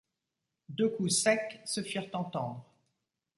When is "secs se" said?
1.21-1.83